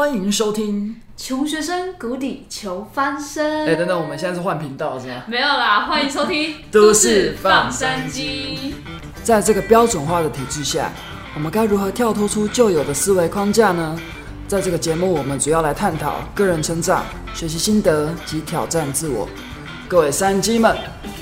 [0.00, 0.96] 欢迎收听。
[1.14, 3.66] 穷学生谷底求翻身。
[3.66, 5.24] 哎、等等，我们现在是换频道是吗？
[5.26, 8.76] 没有啦，欢迎收听 都市放放山山鸡。
[9.22, 10.90] 在这个标准化的体制下，
[11.34, 14.00] 我们该如何跳脱出旧有的思维框架呢？
[14.48, 17.04] 在这个节目，我们主要来探讨个人成长、
[17.34, 19.28] 学习心得及挑战自我。
[19.86, 20.74] 各位山鸡们，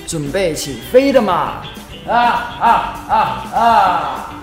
[0.07, 1.63] 准备起飞了吗？
[2.07, 2.69] 啊啊
[3.09, 3.13] 啊
[3.53, 4.33] 啊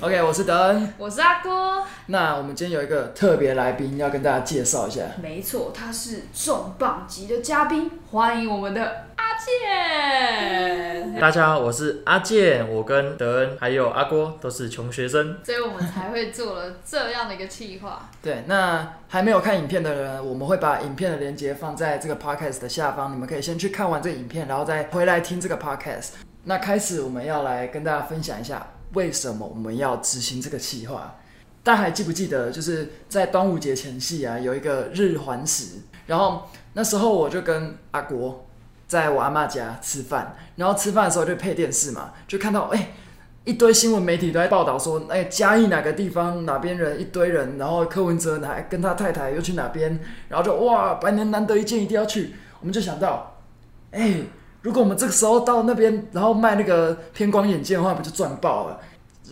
[0.00, 0.92] ！OK，我是德恩。
[0.98, 5.02] 我是阿郭，那我们今天有一个特别来宾要跟大家介绍一下。
[5.22, 11.14] 没错，他是重磅级的嘉宾，欢迎我们的阿健。
[11.20, 15.38] 大家好，我是阿健，我跟德恩还有阿郭都是穷学生。
[15.44, 18.10] 所以我们才会做了这样的一个企划。
[18.20, 26.14] 对，那还没有看影片的人，我们会把影片的链接放在这个 podcast 的下方，你们可以先去看完这个影片，然后再回来听这个 podcast。
[26.44, 31.14] 那开始我们要来跟大家分享一下，为什么我们要执行这个计划。
[31.62, 36.42] 大家还记不记得，就是在端午节前夕啊，有一个日环食，然后
[36.74, 38.46] 那时候我就跟阿国
[38.86, 42.90] 在我阿妈家吃饭，然后吃饭的时候就配电视嘛，就看到哎。
[43.44, 52.36] 一堆新闻媒体都在报道说，哎，嘉义哪个地方哪边人一堆人，然后柯文哲还跟他太太又去哪边，然后就哇，百年难得一见，一定要去。
[52.60, 53.40] 我们就想到，
[53.90, 54.20] 哎，
[54.60, 58.78] 如果我们这个时候到那边，然后卖那个偏光眼镜的话，不就赚爆了？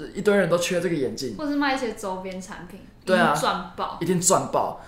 [0.08, 3.98] 一堆人都缺这个眼镜，或是卖一些周边产品，对啊赚爆。
[4.00, 4.80] 一定赚爆。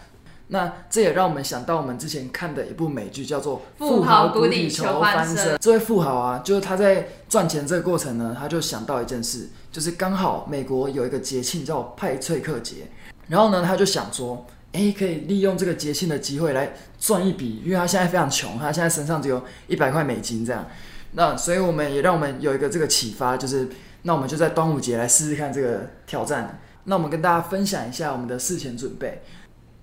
[0.49, 12.89] 那这也让我们想到我们之前看的一部美剧，叫做《富豪谷底求翻身这位富豪啊，就是他在赚钱这个过程呢，他就想到一件事，就是刚好美国有一个节庆叫派翠克节，
[13.29, 20.67] 然后呢，他就想说，哎，可以利用这个节庆的机会来赚一笔，因为他现在非常穷，他现在身上只有一百块美金这样。
[21.13, 23.67] 那所以我们也让我们有一个这个启发，就是
[24.03, 26.61] 那我们就在端午节来试试看这个挑战。
[26.85, 29.23] 那我们跟大家分享一下我们的事前准备。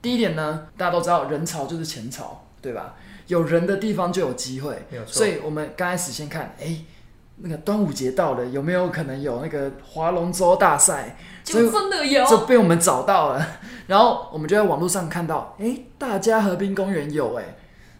[0.02, 2.96] 第一点呢，大家都知道人潮就是钱潮，对吧？
[3.28, 6.78] 有人的地方就有机会，没有错所以我们刚开始先看，哎、
[7.38, 11.16] 那个端午节到了，有没有可能有那个划龙舟大赛？
[11.44, 13.48] 真的有，就被我们找到了，
[13.88, 17.44] 然后我们就在网络上看到，哎、大家河滨公园有哎、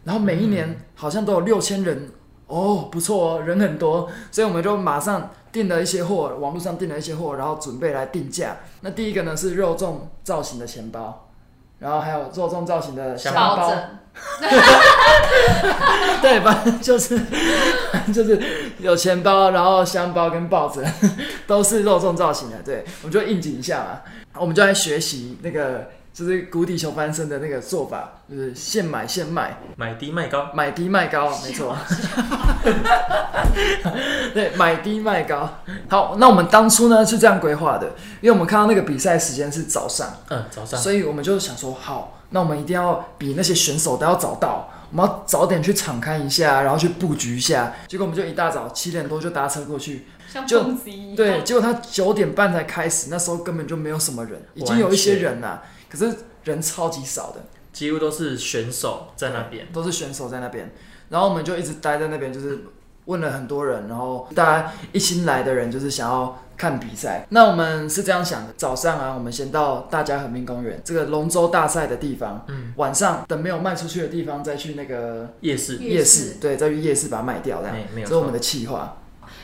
[0.04, 2.10] 然后每一年好像都有六千人，
[2.48, 8.58] 哦，不错哦，人很多，所以我们就马上订了一些货，网络上订了一些货，然后准备来定价。
[8.82, 11.30] 那第一个呢是肉粽造型的钱包，
[11.80, 13.74] 然后还有肉粽造型的香包，
[16.22, 17.20] 对，反正就是
[18.14, 18.40] 就是
[18.80, 20.84] 有钱包，然后香包跟抱枕
[21.48, 24.02] 都是肉粽造型的，对，我们就应景一下嘛，
[24.40, 31.78] 我们就来学习那个就是谷底求翻身的那个做法，就是现买现卖，买低卖高，买低卖高，没错。
[34.34, 35.50] 对，买低卖高。
[35.90, 37.88] 好，那我们当初呢是这样规划的，
[38.22, 47.74] 因为我们看到那个比赛时间是早上，嗯，早上所以我们就想说，好，那我们一定要比那些选手都要早到，我们要早点去场看一下，然后去布局一下。
[47.88, 51.16] 结果我们就一大早七点多就搭车过去，像就疯子一样。
[51.16, 57.42] 对，结果他九点半才开始，那时候根本就没有什么人，已经有一些人啦，可是人超级少的，
[57.74, 59.68] 几乎都是选手在那边。
[59.74, 60.72] 都是选手在那边，
[61.10, 62.60] 然后我们就一直待在那边，就是
[63.06, 67.26] 问了很多人，然后大家一心来的人就是想要看比赛。
[67.30, 78.99] 那我们是这样想的：早上啊，我们先到大家河滨公园这个龙舟大赛的地方，嗯，晚上等没有卖出去的地方再去那个夜市，夜夜市市，对，再去夜市把它卖掉，这样没没有这是我们的计划。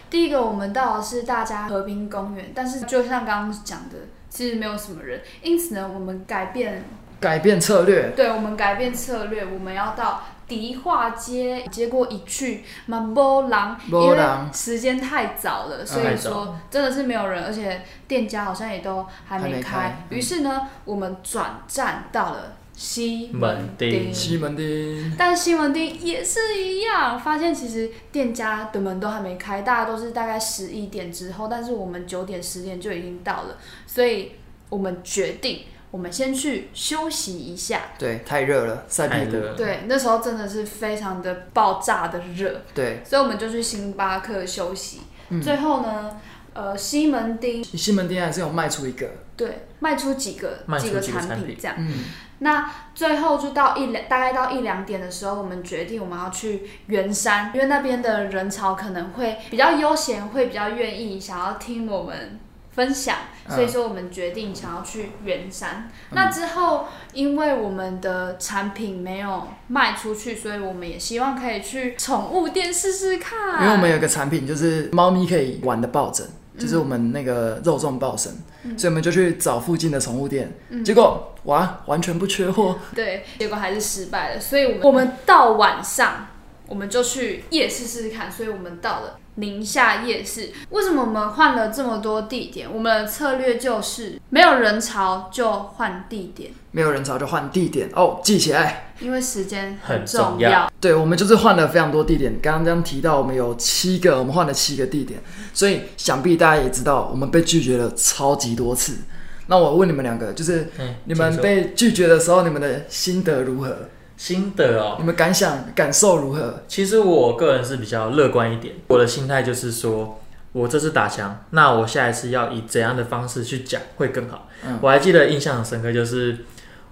[0.09, 3.97] 第一个我们到的是大家和平公园，但是就像刚刚讲的，
[4.29, 6.83] 其实没有什么人，因此呢，我们改变，
[7.19, 11.65] 改变策略，对我们改变策略，我们要到迪化街。
[11.71, 14.17] 结果一去，嘛波浪，因为
[14.53, 20.05] 时间太早了，所以说真的是没有人，而且店家好像也都还还没开。
[20.09, 23.91] 于是呢，我们转站到了西门门町。
[23.91, 24.13] 町。
[24.13, 34.33] 西门町，但西门町也是一样，发现其实店家的门都还没开，大家都是大概十一点之后，但是我们九点十点就已经到了，所以
[34.69, 37.83] 我们决定我们先去休息一下。
[37.97, 45.01] 对，太热了，晒屁股，太热，对，那时候真的是非常的爆炸的热，对，所以我们就去星巴克休息。
[45.29, 45.41] 嗯。
[45.41, 46.19] 最后呢，
[46.53, 47.63] 呃，西门町。
[47.63, 51.57] 西门町还是有卖出一个，对卖出几个卖出几个产品产品。
[51.59, 51.75] 这样。
[51.79, 52.03] 嗯，
[52.39, 62.39] 那最后就到一两，大概到一两点的时候，我们决定我们要去圆山，因为那边的人潮可能会比较悠闲，会比较愿意想要听我们
[62.71, 63.15] 分享，
[63.47, 65.89] 嗯所以说我们决定想要去圆山。
[66.11, 73.61] 那之后，因为我们的产品没有卖出去，所以我们也希望可以去宠物店试试看。
[73.61, 78.31] 因为我们有个产品就是猫咪可以玩的抱枕，就是我们那个肉粽爆神，
[78.63, 80.51] 嗯所以我们就去找附近的宠物店，
[80.83, 82.77] 结果哇，完全不缺货。
[82.95, 84.39] 对，结果还是失败了。
[84.39, 86.27] 所以我们我们到晚上
[86.67, 89.19] 我们就去夜市试试看，所以我们到了。
[89.35, 92.67] 宁夏夜市，为什么我们换了这么多地点？
[92.71, 98.93] 我们的策略就是没有人潮就换地点，没有人潮就换地点哦，记起来。
[99.01, 102.33] 因为时间很重重要对，我们就是换了非常多地点。
[102.41, 105.19] 刚刚这样提到，我们有七个，我们换了七个地点，
[105.53, 108.99] 所以想必大家也知道，我们被拒绝了超级多次。
[109.47, 113.89] 那我问你们两个，就是嗯，你们被拒绝的时候，你们的心得如何？
[114.17, 116.63] 心得哦，你们感想感受如何？
[116.67, 120.21] 其实我个人是比较乐观一点，我的心态就是说，
[120.53, 124.47] 我这次打枪，那我下一次要以怎样的方式去讲会更好。
[124.65, 126.37] 嗯我还记得印象很深刻，就是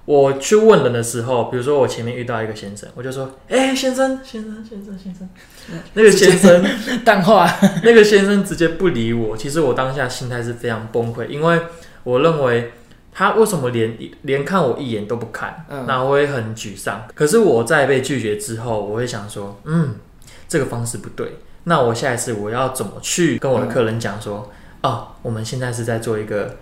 [0.05, 5.29] 我去问人的时候，比如说我前面遇到一个先生，我就说：“哎、先生，先生，先生，先生。”
[5.93, 6.63] 那个先生，
[7.05, 7.49] 淡化，
[7.83, 9.37] 那个先生直接不理我。
[9.37, 11.61] 其实我当下心态是非常崩溃，因为
[12.03, 12.73] 我认为
[13.13, 17.03] 他为什么连连看我一眼都不看，嗯那我也很沮丧。
[17.13, 19.95] 可是我在被拒绝之后，我会想说，嗯，
[20.47, 21.37] 这个方式不对。
[21.65, 24.51] 那我下一次我要怎么去跟我的客人讲说，
[24.81, 26.57] 哦，我们现在是在做一个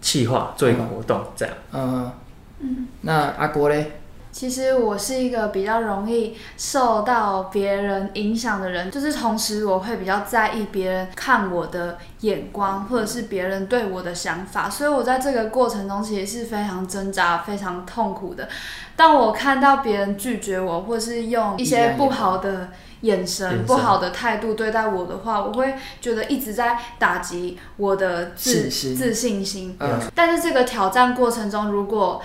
[0.00, 1.54] 企划，做一个活动，这样。
[1.72, 2.12] 嗯
[3.00, 4.00] 那阿国嘞？
[4.34, 18.48] 其实我是一个比较容易受到别人影响的人，就是同时我会比较在意别人看我的眼光，或者是别人对我的想法，所以我在这个过程中其实是非常挣扎、非常痛苦的。
[18.96, 22.70] 当我看到别人拒绝我，或是用一些不好的
[23.02, 29.76] 眼神、不好的态度对待我的话，我会觉得一直在打击我的自信心自信心。
[29.78, 32.20] 嗯但是这个挑战过程中，如果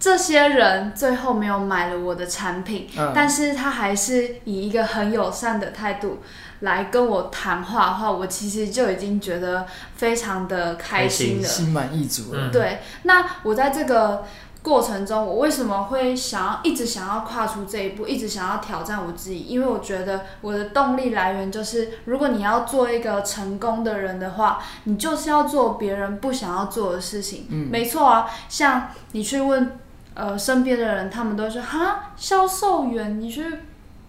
[0.00, 6.20] 这些人最后没有买了我的产品，嗯但是他还是以一个很友善的态度
[6.60, 9.66] 来跟我谈话的话，我其实就已经觉得
[9.96, 11.46] 非常的开心了。
[11.46, 12.48] 心满意足了。
[12.48, 14.24] 嗯对，那我在这个
[14.62, 19.40] 过程中，我为什么会想要一直想要跨出这一步，一直想要挑战我自己？
[19.40, 27.46] 因为我觉得我的动力来源就是，如果你要做一个成功的人的话，你就是要做别人不想要做的事情。
[27.50, 29.78] 嗯没错啊，像你去问
[30.14, 33.44] 呃身边的人，他们都说哈，销售员，你去。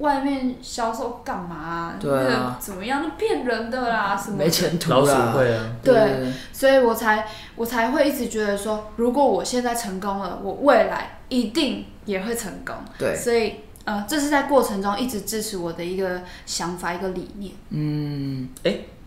[0.01, 1.95] 外面销售干嘛、啊？
[1.99, 3.03] 对啊那个怎么样？
[3.03, 5.31] 那骗人的啦，什么的没前途老鼠啦。
[5.31, 12.73] 会啊，对所以我才我才会一直觉得说，如果我现在成功了，我未来一定也会成功。
[12.97, 17.53] 对，所以呃，这是在过程中一直支持我的一个想法，一个理念。
[17.69, 18.49] 嗯，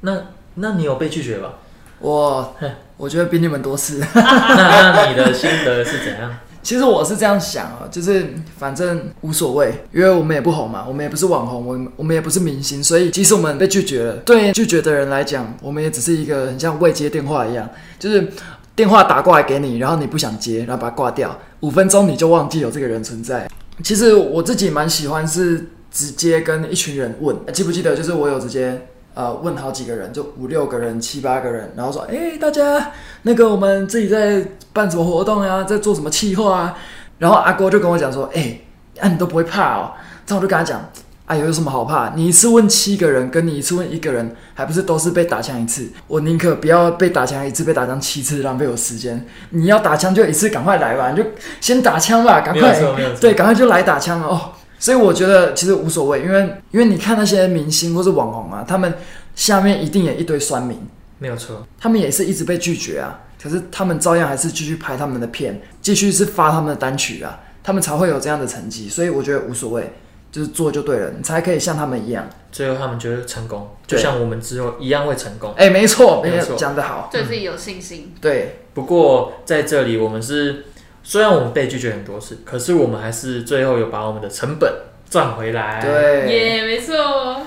[0.03, 0.17] 那
[0.55, 1.55] 那你有被拒绝吧？
[1.99, 2.55] 我
[2.97, 3.99] 我觉得比你们多次。
[4.15, 6.33] 那那你的心得是怎样？
[6.65, 8.27] 其实我是这样想啊，就是
[8.57, 17.69] 反正无所谓，因为我们也不红嘛，我们也不是网红，我们我们也不是明星，所以即使我们被拒绝了，对拒绝的人来讲，我们也只是一个很像未接电话一样，
[17.99, 18.27] 就是
[18.75, 23.47] 电话打过来给你，然后你不想接，然后把它挂掉，五分钟你就忘记有这个人存在。
[23.83, 27.95] 其实我自己蛮喜欢是直接跟一群人问，记不记得？
[27.95, 28.81] 就是我有直接
[29.15, 32.91] 呃问好几个人，就五六个人、七八个人，然后说，哎、大家
[33.23, 36.79] 那个我们自己在办什么活动呀，在做什么企划啊？
[37.19, 38.59] 然后阿郭就跟我讲说，哎、
[39.01, 39.93] 啊你都不会怕哦？
[40.27, 40.91] 这样我就跟他讲，
[41.27, 42.13] 哎呦有什么好怕？
[42.17, 45.89] 你一次问七个人，跟你一次问一个人，还不是都是被打枪一次？
[46.09, 49.25] 我宁可不要被打枪一次，被打枪七次，浪费我时间。
[49.51, 51.25] 你要打枪就一次，赶快来吧，你就
[51.61, 52.79] 先打枪吧，赶快。
[53.21, 54.53] 对，赶快就来打枪了哦。
[54.85, 58.93] 所以我觉得其实无所谓，因为因为你看那些明星或是网红啊，他们
[59.35, 60.79] 下面一定也一堆酸民，
[61.19, 61.67] 没有错。
[61.81, 68.87] 他们也是一直被拒绝啊，可是他们照样还是继续拍他们的片，继续是发他们的单曲啊，他们才会有这样的成绩。
[68.87, 69.91] 所以我觉得无所谓，
[70.31, 72.29] 就是做就对了，你才可以像他们一样。
[72.53, 75.55] 最后他们觉得成功，就像我们之后一样会成功。
[75.57, 77.09] 哎、没错，没错，讲得好。
[77.11, 78.13] 对自己有信心。
[78.21, 80.67] 对，不过在这里，我们是
[81.05, 84.73] 虽然我们被拒绝很多次，可是我们还是最后有把我们的成本
[85.09, 86.95] 赚回来。，对，耶、没错。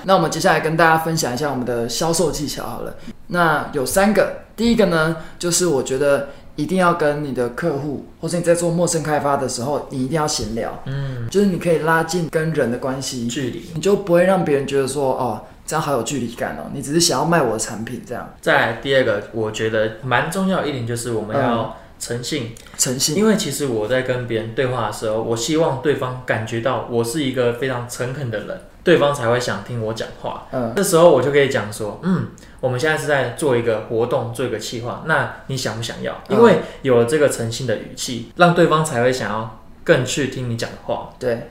[0.04, 2.96] 那我们接下来跟大家分享一下我们的销售技巧好了。
[3.26, 13.70] 那有三个，第一个呢，就是我觉得一定要跟你的客户，或者你在做陌生开发的时候，你一定要闲聊，嗯，就是你可以拉近跟人的关系，距离。
[13.74, 23.16] 你就不会让别人觉得说哦，这样好有距离感哦，你只是想要卖我的产品这样，再来第二个，我觉得蛮重要一点就是我们要诚信，诚信。
[23.16, 30.46] 因为其实我在跟别人对话的时候，我希望对方感觉到我是一个非常诚恳的人，对方才会想听我讲话。
[30.52, 32.28] 嗯，这时候我就可以讲说，嗯，
[32.60, 36.12] 我们现在是在做一个活动，做一个企划，那你想不想要？
[36.28, 41.10] 嗯因为有了这个诚信的语气，让对方才会想要更去听你讲的话。
[41.18, 41.50] 对，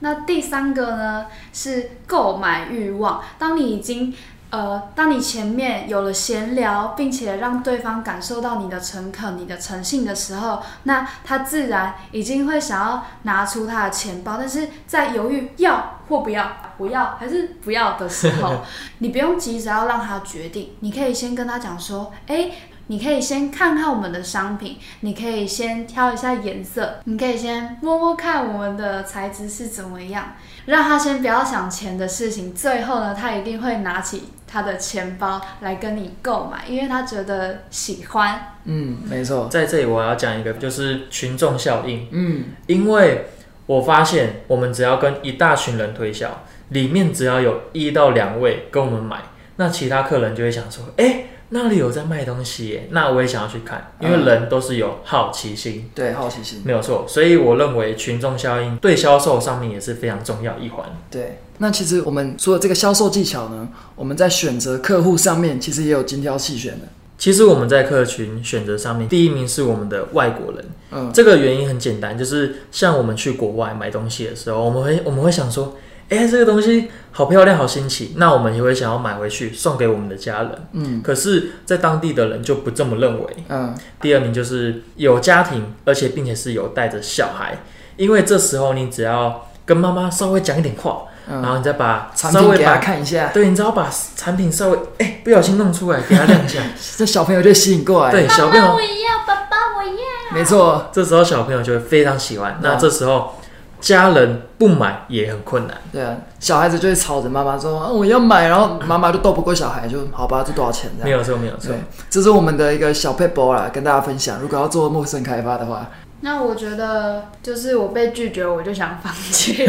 [0.00, 3.22] 那第三个呢是购买欲望。
[3.38, 4.14] 当你已经
[4.52, 14.36] 呃，当你前面有了闲聊，并且让对方感受到你的诚恳、你的诚信的时候，那他自然已经会想要拿出他的钱包。
[14.38, 18.60] 但是在犹豫要或不要、不要还是不要的时候，
[19.00, 22.50] 你不用急着要让他决定，你可以先跟他讲说，哎。
[22.88, 30.34] 你可以先看看我们的商品，你可以先挑一下颜色，你可以先摸摸看我们的材质是怎么样，
[30.66, 32.52] 让他先不要想钱的事情。
[32.52, 38.54] 最后呢，他一定会拿起他的钱包来跟你购买，因为他觉得喜欢。
[38.64, 39.48] 嗯，没错。
[39.50, 42.06] 在这里我要讲一个，就是群众效应。
[42.10, 43.28] 嗯，因为
[43.66, 49.22] 我发现我们只要跟一大群人推销，里面只要有一到两位跟我们买，
[49.56, 51.24] 那其他客人就会想说，哎。
[51.54, 60.86] 那里有在卖东西耶，那我也想要去看，因为人都是有好奇心，对好奇心没有错，所以我认为群众效应对销售上面也是非常重要一环。
[61.10, 66.88] 对，那其实我们说的这个销售技巧呢，我们在选择客户上面其实也有精挑细选的。
[67.16, 75.76] 其实我们在客群选择上面，第一名是我们的外国人，嗯，这个原因很简单，就是像我们去国外买东西的时候，我们会我们会想说。
[76.08, 80.50] 哎，这个东西好漂亮，好新奇，那我们也会想要买回去送给我们的家人。
[80.72, 83.26] 嗯，可是，在当地的人就不这么认为。
[83.48, 87.64] 嗯，第二名就是有家庭，而且并且是有带着小孩，
[87.96, 96.60] 因为这时候你只要跟妈妈稍微讲一点话，然后你再把产品给他看一下，对，你只要把产品稍微哎不小心弄出来给他亮一下，
[96.96, 98.10] 这小朋友就吸引过来。
[98.10, 100.34] 对，小朋友我要，爸爸我要。
[100.34, 102.58] 没错，这时候小朋友就会非常喜欢。
[102.62, 103.34] 那这时候。
[103.82, 105.76] 家人不买也很困难。
[105.90, 110.88] 对啊，小孩子就会吵着妈妈说：“啊我要买。”然后妈妈就斗不过小孩，就好吧，这多少钱？
[111.02, 111.74] 没有错，没有错。
[112.08, 114.38] 这是我们的一个小 paper 啦，跟大家分享。
[114.40, 115.90] 如果要做陌生开发的话。
[116.24, 119.66] 那我觉得就是我被拒绝，我就想放弃。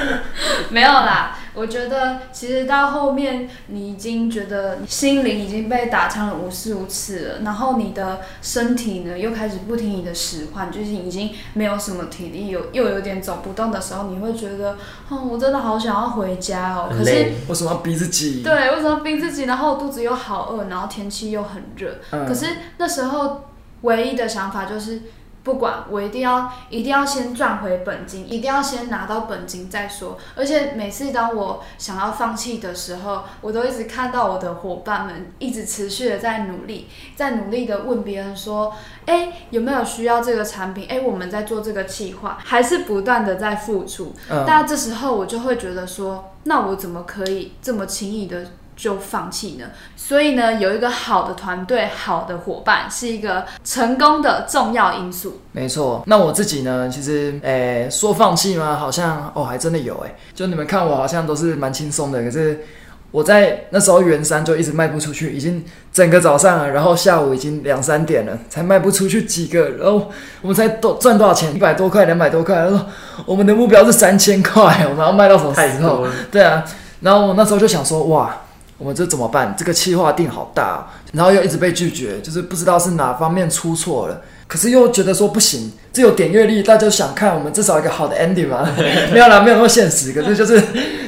[0.68, 14.76] 没有啦，我觉得其实到后面你已经觉得心灵已经被打枪了无数次了，然后你的身体呢又开始不听你的使唤，就是已经没有什么体力，有又有点走不动的时候，你会觉得，
[15.08, 16.90] 哦，我真的好想要回家哦。
[16.90, 18.42] 可是为什么要逼自己？
[18.42, 19.44] 对，为什么要逼自己？
[19.44, 21.96] 然后肚子又好饿，然后天气又很热。
[22.10, 23.44] 可是那时候
[23.80, 25.00] 唯一的想法就是。
[25.46, 30.18] 不管我一定要一定要先赚回本金，一定要先拿到本金再说。
[30.34, 38.74] 而且每次当我想要放弃的时候，我都一直看到我的伙伴们一直持续的在努力，在努力的问别人说
[39.06, 40.84] ：“哎，有没有需要这个产品？
[40.88, 44.12] 哎，我们在做这个计划，还是不断的在付出。”
[44.44, 49.64] 但这时候我就会觉得说：“那我怎么可以这么轻易的？”就放弃呢？
[49.96, 55.40] 所以呢，有一个好的团队、好的伙伴是一个成功的重要因素。
[55.52, 56.02] 没错。
[56.06, 56.88] 那我自己呢？
[56.88, 58.76] 其实，诶，说放弃吗？
[58.76, 60.14] 好像哦，还真的有诶。
[60.34, 62.64] 就你们看我好像都是蛮轻松的，可是
[63.10, 69.70] 我在那时候元山就一直卖不出去，已经整个早上了，然后下午已经两三点了，才卖不出去几个。
[69.70, 70.10] 然后
[70.42, 71.54] 我们才多赚多少钱？
[71.56, 72.54] 一百多块、两百多块。
[72.54, 72.84] 然后
[73.24, 76.06] 我们的目标是三千块，我们要卖到什么时候？
[76.30, 76.62] 对啊。
[77.00, 78.42] 然后我那时候就想说，哇。
[78.78, 79.54] 我们这怎么办？
[79.56, 84.20] 这个企划定好大，然后又一直被拒绝，就是不知道是哪方面出错了。
[84.46, 88.68] 可是又觉得说不行，这有点阅历，大家想看，我们至少一个好的 ending 嘛。
[89.12, 90.12] 没有啦，没有那么现实。
[90.12, 90.62] 可是就是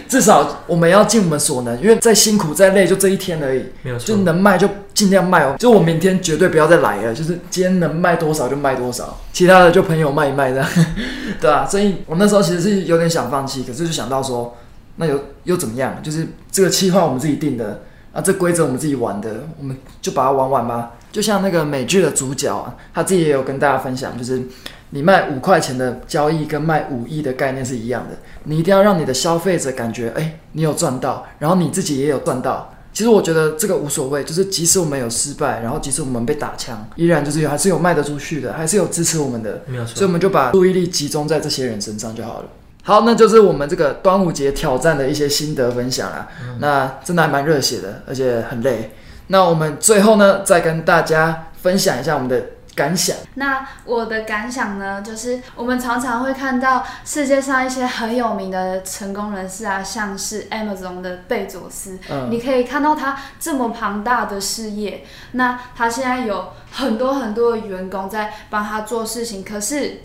[0.08, 3.64] 至少我们要尽我们所能，因为再辛苦再累，就这一天而已。
[3.82, 5.54] 没有错，就能卖就尽量卖哦。
[5.56, 10.68] 就我明天绝对不要再来了，就是今天能卖多少就卖多少，其他的就朋友卖一卖这样，
[11.40, 14.56] 对啊，所以我那时候其实是有点想放弃，可是就想到说。
[14.98, 16.00] 那又又怎么样？
[16.02, 20.92] 就是这个计划我们自己定的啊，这规则我们自己玩的，我们就把它玩完吧。
[21.10, 24.42] 就像那个美剧的主角啊，他自己也有跟大家分享，就是
[24.90, 28.16] 你卖五块钱的交易跟卖五亿的概念是一样的。
[28.44, 32.74] 你一定要让你的消费者感觉，哎，你有赚到，然后你自己也有赚到。
[32.92, 39.62] 其实我觉得这个无所谓，就是即使我们有失败，然后即使我们被打枪，依然就是还是有卖得出去的，还是有支持我们的。
[39.66, 39.94] 没有错。
[39.94, 42.48] 所以我们就把注意力集中在这些人身上就好了。
[42.88, 46.26] 好，那就是我们这个端午节挑战的一些心得分享啦。
[46.58, 48.94] 那真的还蛮热血的，而且很累。
[49.26, 52.42] 那我们最后呢，再跟大家分享一下我们的
[52.74, 53.14] 感想。
[53.34, 61.98] 那我的感想呢，就是我们常常会看到世界上一些很有名的成功人士啊，像是 Amazon 的贝佐斯，
[62.30, 70.04] 你可以看到他这么庞大的事业，那他现在有很多很多的员工在帮他做事情，可是，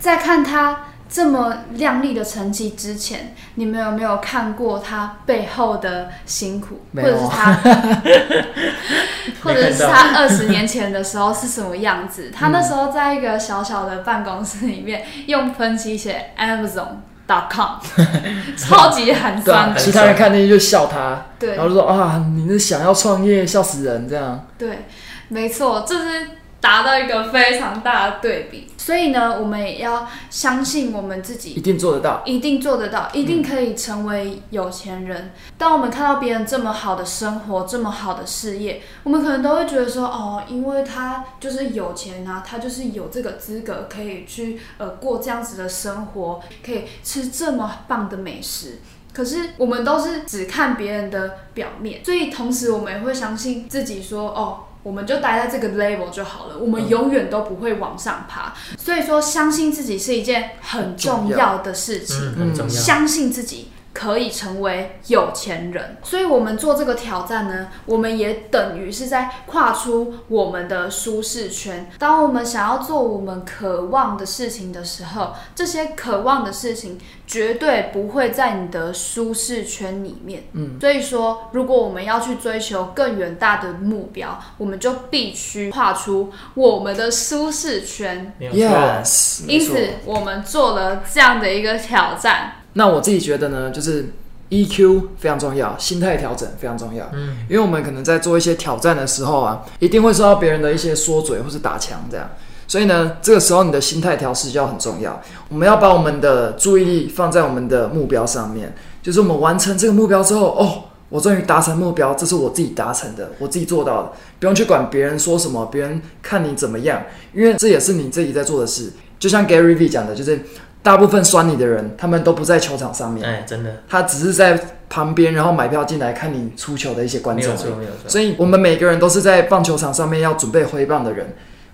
[0.00, 0.86] 在看他。
[1.08, 7.52] 这么亮丽的成绩之前，你们有没有看过他背后的辛苦，或者是他，
[9.44, 12.30] 或者是他二十年前的时候是什么样子？
[12.34, 17.78] 他那时候在一个小小的办公室里面，用喷漆写 Amazon，com，
[18.56, 21.54] 超级寒酸，其他人看进去就笑他，对。
[21.54, 24.44] 然后就说啊，你是想要创业，笑死人这样。
[24.58, 24.86] 对，
[25.28, 26.28] 没错，这是
[26.64, 28.66] 达到一个非常大的对比。
[28.78, 32.22] 所以呢，我们也要相信我们自己一定做得到。
[32.24, 35.32] 一定做得到，一定可以成为有钱人。
[35.58, 48.80] 当我们看到别人这么好的生活，这么好的事业，我们可能都会觉得说，哦，因为他就是有钱啊，他就是有这个资格可以去呃过这样子的生活，可以吃这么棒的美食。
[49.14, 54.58] 可是我们都是只看别人的表面，所以同时我们也会相信自己说，哦。
[54.84, 58.54] 我们就待在这个 level 就好了，我们永远都不会往上爬。
[58.78, 62.18] 所以说，相信自己是一件很重要的事情。
[62.36, 62.72] 嗯，很重要。
[62.72, 71.88] 相信自己可以成为有钱人，所以我们做这个挑战呢，我们也等于是在跨出我们的舒适圈。
[71.98, 80.42] 当我们想要做我们渴望的事情的时候，这些渴望的事情绝对不会在你的舒适圈里面。
[80.52, 88.34] 嗯，所以说，如果我们要去追求更远大的目标，我们就必须跨出我们的舒适圈。
[88.40, 92.56] Yes，因此，我们做了这样的一个挑战。
[92.74, 94.12] 那我自己觉得呢，就是
[94.50, 97.08] EQ 非常重要，心态调整非常重要。
[97.12, 102.28] 嗯，因为我们可能在做一些挑战的时候啊，一定会受到别人的一些说嘴或是打墙这样。
[102.66, 105.20] 所以呢，这个时候你的心态调试就要很重要。
[105.48, 117.02] 我们要把我们的注意力放在我们的目标上面，就是我们完成这个目标之后，哦，我终于达成目标，这是我自己达成的，我自己做到的，不用去管别人说什么，别人看你怎么样，
[117.34, 118.92] 因为这也是你自己在做的事。
[119.18, 120.40] 就像 Gary V 讲的，就是
[120.84, 124.60] 大部分酸你的人，他们都不在球场上面，哎，真的他只是在
[124.90, 127.46] 旁边，然后买票进来看你出球的一些观众。
[127.46, 128.06] 没有错，没有错。
[128.06, 131.26] 所以我们每个人都是在棒球场上面要准备挥棒的人，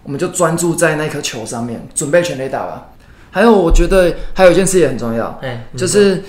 [0.04, 2.92] 我们就专注在那颗球上面，准备全垒打吧。
[3.32, 6.22] 还有，我觉得还有一件事也很重要，哎，就是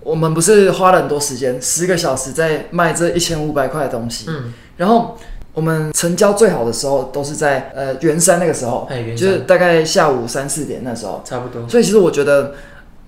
[0.00, 5.18] 我们不是花了很多时间，十个小时在卖这一千五百块的东西，嗯，然后
[5.54, 11.22] 我们成交最好的时候都是在呃元山那个时候，就是大概下午三四点那时候。
[11.24, 11.68] 差不多。
[11.68, 12.54] 所以其实我觉得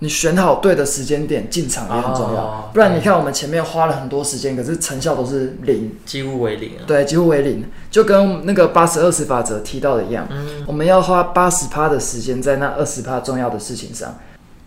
[0.00, 5.90] 你选好对的时间点进场也很重要，哦不然你看我们前面花了很多时间，可是成效都是零。
[6.04, 6.84] 几乎为零啊。
[6.86, 14.18] 对，几乎为零，就跟那个八十二十法则提到的一样，嗯，我们要花八十趴的时间在那二十趴重要的事情上。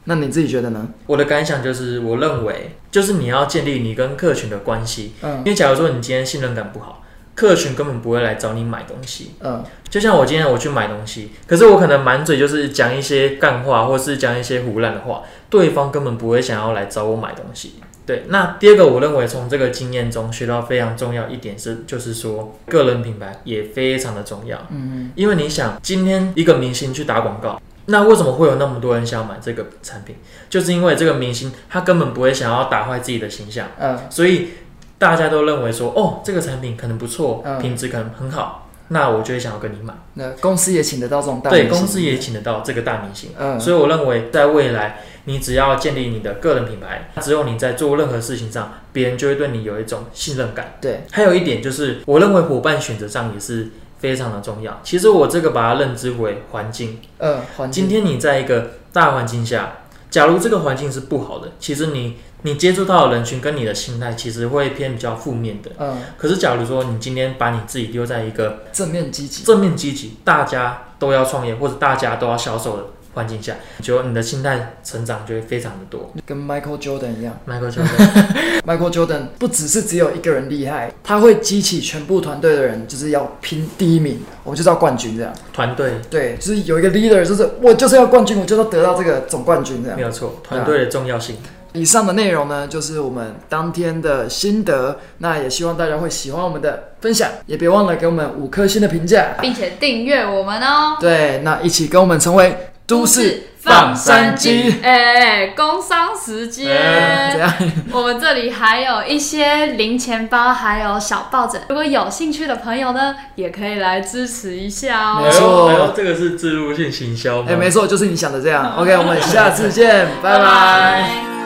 [0.06, 0.88] 那你自己觉得呢？
[1.06, 7.04] 我的感想就是，我认为就是你要建立你跟客群的关系，嗯因为假如说你今天信任感不好，
[7.38, 9.34] 客群根本不会来找你买东西。
[9.42, 17.76] 嗯就像我今天我去买东西，可是我可能满嘴就是讲一些干话，或是讲一些胡乱的话，对方根本不会想要来找我买东西。
[18.06, 24.58] 对，那第二个，我认为从这个经验中学到非常重要一点是，就是说个人品牌也非常的重要。
[24.72, 30.18] 嗯因为你想，今天一个明星去打广告，那为什么会有那么多人想要买这个产品？
[30.50, 34.50] 就是因为这个明星他根本不会想要打坏自己的形象，嗯所以
[34.98, 39.94] 大家都认为说，哦，这个产品可能不错，嗯品质可能很好，那我就会想要跟你买。
[40.16, 50.78] 那公司也请得到这种大对，明星公司也请得到这个大明星，嗯所以我认为在未来，你只要建立你的个人品牌，只有你在做任何事情上，别人就会对你有一种信任感。
[50.82, 54.80] 对，还有一点就是，我认为伙伴选择上也是非常的重要。
[54.84, 57.00] 其实我这个把它认知为环境。
[57.20, 59.80] 嗯，环境今天你在一个大环境下，
[60.10, 65.72] 假如这个环境是不好的，其实你你接触到的人群跟你的心态其实会偏比较负面的。
[65.80, 76.14] 嗯可是假如说你今天把你自己丢在一个正面积极，正面积极，大家都要创业或者大家都要销售的环境下，就你的心态成长就会非常的多。
[76.26, 77.40] 跟 Michael Jordan 一样。
[77.48, 85.34] Michael Jordan，Michael Jordan 不只是只有一个人厉害，他会激起全部团队的人，就是要拼第一名，我们就是要冠军这样。
[85.52, 90.04] 团队对，就是有一个 leader，就是我就是要冠军，我就是要得到这个总冠军这样没。
[90.04, 91.38] 有错，团队的重要性。
[91.78, 94.98] 以上的内容呢，就是我们当天的心得。
[95.20, 99.36] 那也希望大家会喜欢我们的分享，也别忘了给我们五颗星的评价。
[99.40, 100.98] 并且订阅我们哦。
[101.00, 104.80] 对，那一起跟我们成为都市放山鸡。
[104.82, 106.76] 哎，工商时间。
[106.76, 107.54] 哎怎样？
[107.92, 111.62] 我们这里还有一些零钱包，还有小抱枕。
[111.70, 115.22] 如果有兴趣的朋友呢，也可以来支持一下哦。
[115.24, 117.48] 没错这个是植入性行销吗？
[117.50, 118.74] 哎、没错，就是你想的这样。
[118.78, 120.40] OK，我们下次见，拜拜。
[120.40, 121.37] 拜